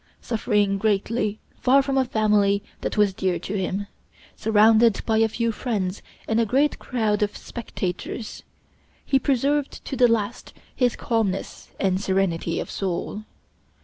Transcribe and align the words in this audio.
Suffering 0.19 0.79
greatly, 0.79 1.39
far 1.59 1.83
from 1.83 1.95
a 1.95 2.05
family 2.05 2.63
that 2.81 2.97
was 2.97 3.13
dear 3.13 3.37
to 3.37 3.55
him, 3.55 3.85
surrounded 4.35 4.99
by 5.05 5.19
a 5.19 5.29
few 5.29 5.51
friends 5.51 6.01
and 6.27 6.39
a 6.39 6.43
great 6.47 6.79
crowd 6.79 7.21
of 7.21 7.37
spectators, 7.37 8.41
he 9.05 9.19
preserved 9.19 9.85
to 9.85 9.95
the 9.95 10.07
last 10.07 10.53
his 10.75 10.95
calmness 10.95 11.69
and 11.79 12.01
serenity 12.01 12.59
of 12.59 12.71
soul. 12.71 13.25